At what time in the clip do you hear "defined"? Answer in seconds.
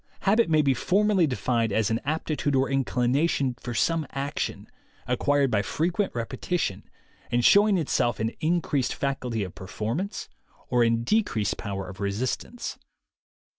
1.27-1.71